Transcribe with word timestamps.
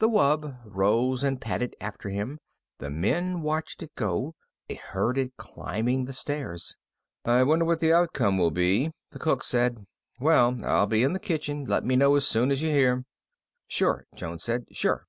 The 0.00 0.08
wub 0.08 0.58
rose 0.64 1.22
and 1.22 1.40
padded 1.40 1.76
after 1.80 2.08
him. 2.08 2.40
The 2.78 2.90
men 2.90 3.42
watched 3.42 3.80
it 3.80 3.94
go 3.94 4.26
out. 4.26 4.34
They 4.66 4.74
heard 4.74 5.16
it 5.16 5.36
climbing 5.36 6.04
the 6.06 6.12
stairs. 6.12 6.74
"I 7.24 7.44
wonder 7.44 7.64
what 7.64 7.78
the 7.78 7.92
outcome 7.92 8.38
will 8.38 8.50
be," 8.50 8.90
the 9.12 9.20
cook 9.20 9.44
said. 9.44 9.86
"Well, 10.18 10.58
I'll 10.64 10.88
be 10.88 11.04
in 11.04 11.12
the 11.12 11.20
kitchen. 11.20 11.64
Let 11.64 11.84
me 11.84 11.94
know 11.94 12.16
as 12.16 12.26
soon 12.26 12.50
as 12.50 12.60
you 12.60 12.70
hear." 12.70 13.04
"Sure," 13.68 14.04
Jones 14.16 14.42
said. 14.42 14.64
"Sure." 14.72 15.06